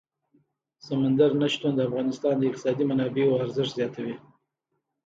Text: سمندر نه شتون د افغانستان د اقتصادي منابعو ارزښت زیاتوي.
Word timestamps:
سمندر 0.85 1.31
نه 1.41 1.47
شتون 1.53 1.71
د 1.75 1.79
افغانستان 1.89 2.35
د 2.37 2.41
اقتصادي 2.49 2.83
منابعو 2.89 3.39
ارزښت 3.43 3.71
زیاتوي. 3.77 4.15